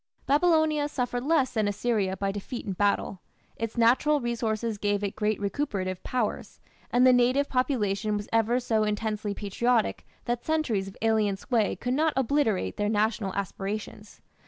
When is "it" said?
5.03-5.15